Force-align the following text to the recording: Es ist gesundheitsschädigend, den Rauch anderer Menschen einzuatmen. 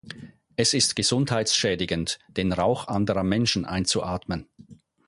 Es 0.55 0.73
ist 0.73 0.95
gesundheitsschädigend, 0.95 2.17
den 2.27 2.53
Rauch 2.53 2.87
anderer 2.87 3.21
Menschen 3.21 3.65
einzuatmen. 3.65 4.49